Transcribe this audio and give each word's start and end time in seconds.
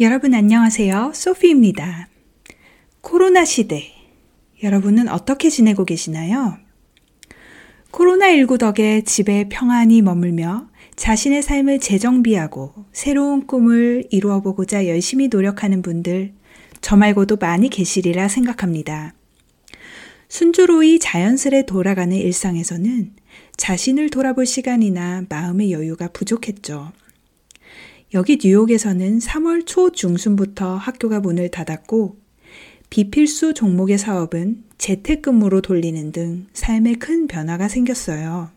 여러분 0.00 0.34
안녕하세요. 0.34 1.12
소피입니다. 1.14 2.08
코로나 3.00 3.44
시대. 3.44 3.84
여러분은 4.64 5.08
어떻게 5.08 5.48
지내고 5.48 5.84
계시나요? 5.84 6.58
코로나19 7.92 8.58
덕에 8.58 9.02
집에 9.04 9.48
평안히 9.48 10.02
머물며 10.02 10.68
자신의 10.96 11.42
삶을 11.42 11.78
재정비하고 11.78 12.86
새로운 12.92 13.46
꿈을 13.46 14.08
이루어 14.10 14.40
보고자 14.40 14.88
열심히 14.88 15.28
노력하는 15.28 15.82
분들, 15.82 16.34
저 16.80 16.96
말고도 16.96 17.36
많이 17.36 17.68
계시리라 17.68 18.26
생각합니다. 18.26 19.14
순조로이 20.32 20.98
자연스레 20.98 21.66
돌아가는 21.66 22.16
일상에서는 22.16 23.12
자신을 23.58 24.08
돌아볼 24.08 24.46
시간이나 24.46 25.26
마음의 25.28 25.72
여유가 25.72 26.08
부족했죠. 26.08 26.90
여기 28.14 28.38
뉴욕에서는 28.42 29.18
3월 29.18 29.66
초 29.66 29.92
중순부터 29.92 30.76
학교가 30.76 31.20
문을 31.20 31.50
닫았고 31.50 32.16
비필수 32.88 33.52
종목의 33.52 33.98
사업은 33.98 34.64
재택근무로 34.78 35.60
돌리는 35.60 36.12
등 36.12 36.46
삶에 36.54 36.94
큰 36.94 37.26
변화가 37.26 37.68
생겼어요. 37.68 38.50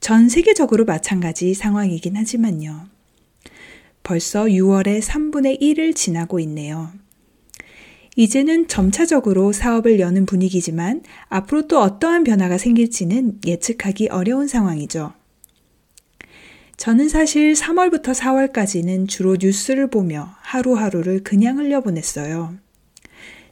전 0.00 0.30
세계적으로 0.30 0.86
마찬가지 0.86 1.52
상황이긴 1.52 2.16
하지만요. 2.16 2.86
벌써 4.02 4.44
6월의 4.44 5.02
3분의 5.02 5.60
1을 5.60 5.94
지나고 5.94 6.40
있네요. 6.40 6.90
이제는 8.16 8.68
점차적으로 8.68 9.52
사업을 9.52 10.00
여는 10.00 10.26
분위기지만 10.26 11.02
앞으로 11.28 11.66
또 11.68 11.80
어떠한 11.80 12.24
변화가 12.24 12.58
생길지는 12.58 13.40
예측하기 13.46 14.08
어려운 14.08 14.48
상황이죠. 14.48 15.12
저는 16.76 17.08
사실 17.08 17.52
3월부터 17.52 18.14
4월까지는 18.14 19.06
주로 19.06 19.36
뉴스를 19.38 19.90
보며 19.90 20.34
하루하루를 20.40 21.22
그냥 21.22 21.58
흘려보냈어요. 21.58 22.54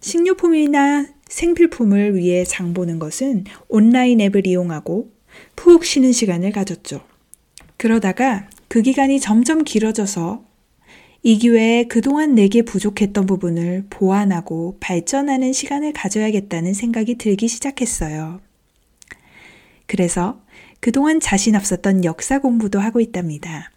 식료품이나 0.00 1.06
생필품을 1.28 2.16
위해 2.16 2.44
장 2.44 2.72
보는 2.72 2.98
것은 2.98 3.44
온라인 3.68 4.20
앱을 4.20 4.46
이용하고 4.46 5.12
푹 5.56 5.84
쉬는 5.84 6.12
시간을 6.12 6.52
가졌죠. 6.52 7.02
그러다가 7.76 8.48
그 8.68 8.82
기간이 8.82 9.20
점점 9.20 9.62
길어져서 9.62 10.47
이 11.22 11.38
기회에 11.38 11.84
그동안 11.84 12.34
내게 12.34 12.62
부족했던 12.62 13.26
부분을 13.26 13.86
보완하고 13.90 14.76
발전하는 14.80 15.52
시간을 15.52 15.92
가져야겠다는 15.92 16.74
생각이 16.74 17.16
들기 17.16 17.48
시작했어요. 17.48 18.40
그래서 19.86 20.40
그동안 20.80 21.18
자신 21.18 21.56
없었던 21.56 22.04
역사 22.04 22.38
공부도 22.38 22.78
하고 22.78 23.00
있답니다. 23.00 23.70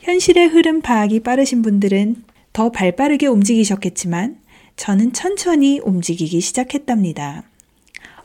현실의 0.00 0.48
흐름 0.48 0.82
파악이 0.82 1.20
빠르신 1.20 1.62
분들은 1.62 2.24
더 2.52 2.70
발빠르게 2.70 3.26
움직이셨겠지만 3.26 4.38
저는 4.76 5.14
천천히 5.14 5.80
움직이기 5.82 6.40
시작했답니다. 6.40 7.44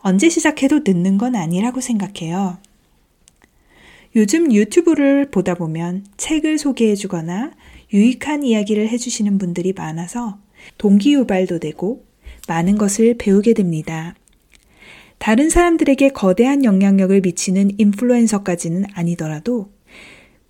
언제 0.02 0.30
시작해도 0.30 0.82
늦는 0.86 1.18
건 1.18 1.36
아니라고 1.36 1.80
생각해요. 1.80 2.58
요즘 4.16 4.52
유튜브를 4.52 5.32
보다 5.32 5.56
보면 5.56 6.06
책을 6.18 6.58
소개해 6.58 6.96
주거나 6.96 7.52
유익한 7.94 8.44
이야기를 8.44 8.90
해주시는 8.90 9.38
분들이 9.38 9.74
많아서 9.74 10.38
동기유발도 10.78 11.60
되고 11.60 12.06
많은 12.48 12.78
것을 12.78 13.16
배우게 13.18 13.54
됩니다. 13.54 14.16
다른 15.18 15.50
사람들에게 15.50 16.10
거대한 16.10 16.64
영향력을 16.64 17.22
미치는 17.22 17.72
인플루엔서까지는 17.78 18.86
아니더라도 18.94 19.70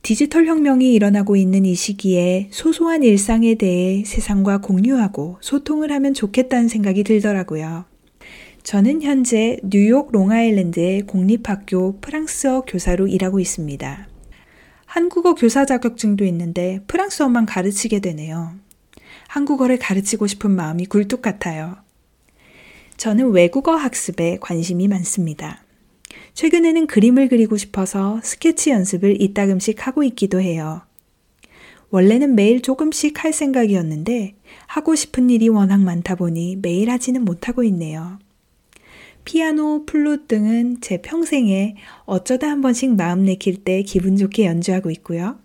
디지털 0.02 0.48
혁명이 0.48 0.94
일어나고 0.94 1.36
있는 1.36 1.66
이 1.66 1.76
시기에 1.76 2.48
소소한 2.52 3.04
일상에 3.04 3.56
대해 3.56 4.04
세상과 4.06 4.62
공유하고 4.62 5.38
소통을 5.42 5.92
하면 5.92 6.14
좋겠다는 6.14 6.70
생각이 6.70 7.04
들더라고요. 7.04 7.86
저는 8.64 9.02
현재 9.02 9.58
뉴욕 9.64 10.12
롱아일랜드의 10.12 11.02
공립학교 11.02 12.00
프랑스어 12.00 12.62
교사로 12.62 13.08
일하고 13.08 13.40
있습니다. 13.40 14.11
한국어 14.92 15.36
교사 15.36 15.66
자격증도 15.66 16.26
있는데 16.26 16.82
프랑스어만 16.88 17.46
가르치게 17.46 18.02
되네요. 18.02 18.56
한국어를 19.30 19.80
가르치고 19.80 20.28
싶은 20.28 20.52
마음이 20.52 20.86
굴뚝 20.88 21.22
같아요. 21.22 21.78
저는 22.98 23.32
외국어 23.32 23.74
학습에 23.74 24.38
관심이 24.42 24.90
많습니다. 24.90 25.64
최근에는 26.34 26.88
그림을 26.88 27.30
그리고 27.30 27.56
싶어서 27.56 28.20
스케치 28.22 28.72
연습을 28.72 29.22
이따금씩 29.22 29.88
하고 29.88 30.04
있기도 30.04 30.42
해요. 30.42 30.82
원래는 31.90 32.36
매일 32.36 32.62
조금씩 32.62 33.24
할 33.24 33.32
생각이었는데 33.32 34.36
하고 34.68 34.96
싶은 34.96 35.30
일이 35.30 35.48
워낙 35.48 35.80
많다 35.80 36.16
보니 36.16 36.58
매일 36.62 36.90
하지는 36.90 37.24
못하고 37.24 37.64
있네요. 37.64 38.20
피아노, 39.24 39.86
플룻 39.86 40.28
등은 40.28 40.82
제 40.82 41.02
평생에 41.02 41.76
어쩌다 42.06 42.50
한 42.50 42.62
번씩 42.62 42.96
마음 42.96 43.24
내킬 43.24 43.64
때 43.64 43.84
기분 43.84 44.18
좋게 44.18 44.46
연주하고 44.46 44.90
있고요. 44.92 45.40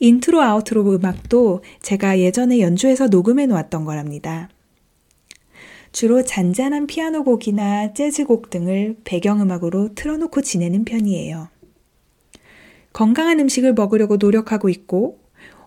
intro 0.00 0.40
outro 0.42 0.90
음악도 0.94 1.62
제가 1.82 2.18
예전에 2.18 2.60
연주해서 2.60 3.08
녹음해 3.08 3.46
놓았던 3.46 3.84
거랍니다. 3.84 4.48
주로 5.92 6.24
잔잔한 6.24 6.86
피아노 6.86 7.24
곡이나 7.24 7.92
재즈 7.92 8.24
곡 8.24 8.50
등을 8.50 8.96
배경음악으로 9.04 9.94
틀어놓고 9.94 10.40
지내는 10.42 10.84
편이에요. 10.84 11.48
건강한 12.92 13.40
음식을 13.40 13.74
먹으려고 13.74 14.16
노력하고 14.16 14.68
있고, 14.68 15.18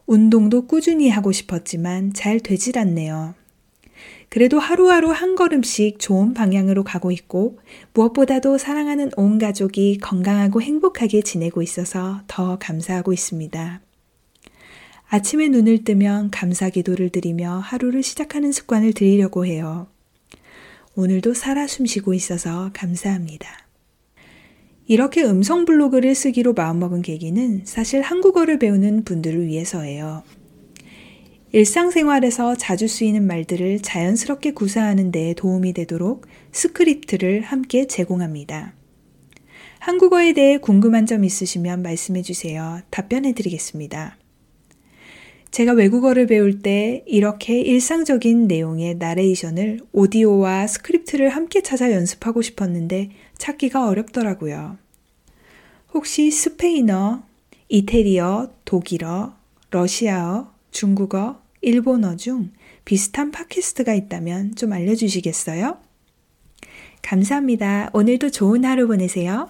운동도 0.05 0.67
꾸준히 0.67 1.09
하고 1.09 1.31
싶었지만 1.31 2.13
잘 2.13 2.39
되질 2.39 2.77
않네요. 2.77 3.35
그래도 4.33 4.57
하루하루 4.57 5.11
한 5.11 5.35
걸음씩 5.35 5.99
좋은 5.99 6.33
방향으로 6.33 6.83
가고 6.83 7.11
있고, 7.11 7.59
무엇보다도 7.93 8.57
사랑하는 8.57 9.11
온 9.15 9.37
가족이 9.37 9.99
건강하고 9.99 10.59
행복하게 10.59 11.21
지내고 11.21 11.61
있어서 11.61 12.21
더 12.25 12.57
감사하고 12.57 13.13
있습니다. 13.13 13.81
아침에 15.07 15.49
눈을 15.49 15.83
뜨면 15.83 16.31
감사 16.31 16.71
기도를 16.71 17.09
드리며 17.09 17.59
하루를 17.59 18.01
시작하는 18.01 18.51
습관을 18.51 18.93
들이려고 18.93 19.45
해요. 19.45 19.85
오늘도 20.95 21.35
살아 21.35 21.67
숨쉬고 21.67 22.15
있어서 22.15 22.71
감사합니다. 22.73 23.47
이렇게 24.87 25.23
음성 25.23 25.65
블로그를 25.65 26.15
쓰기로 26.15 26.53
마음먹은 26.53 27.03
계기는 27.03 27.65
사실 27.65 28.01
한국어를 28.01 28.57
배우는 28.57 29.03
분들을 29.03 29.45
위해서예요. 29.45 30.23
일상생활에서 31.53 32.55
자주 32.55 32.87
쓰이는 32.87 33.27
말들을 33.27 33.81
자연스럽게 33.83 34.53
구사하는 34.53 35.11
데 35.11 35.35
도움이 35.35 35.73
되도록 35.73 36.25
스크립트를 36.51 37.41
함께 37.41 37.85
제공합니다. 37.85 38.73
한국어에 39.77 40.33
대해 40.33 40.57
궁금한 40.57 41.05
점 41.05 41.23
있으시면 41.23 41.83
말씀해 41.83 42.23
주세요. 42.23 42.81
답변해 42.89 43.33
드리겠습니다. 43.33 44.17
제가 45.51 45.73
외국어를 45.73 46.25
배울 46.25 46.63
때 46.63 47.03
이렇게 47.05 47.61
일상적인 47.61 48.47
내용의 48.47 48.95
나레이션을 48.95 49.81
오디오와 49.91 50.65
스크립트를 50.65 51.29
함께 51.29 51.61
찾아 51.61 51.91
연습하고 51.91 52.41
싶었는데 52.41 53.11
찾기가 53.37 53.87
어렵더라고요. 53.87 54.79
혹시 55.93 56.31
스페인어, 56.31 57.21
이태리어, 57.69 58.49
독일어, 58.65 59.35
러시아어, 59.69 60.51
중국어, 60.71 61.42
일본어 61.63 62.17
중 62.17 62.51
비슷한 62.85 63.31
팟캐스트가 63.31 63.93
있다면 63.93 64.55
좀 64.55 64.73
알려주시겠어요? 64.73 65.77
감사합니다. 67.01 67.89
오늘도 67.93 68.29
좋은 68.29 68.65
하루 68.65 68.85
보내세요. 68.87 69.49